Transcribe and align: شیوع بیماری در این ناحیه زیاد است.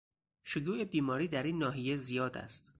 شیوع 0.43 0.83
بیماری 0.83 1.27
در 1.27 1.43
این 1.43 1.57
ناحیه 1.57 1.95
زیاد 1.95 2.37
است. 2.37 2.69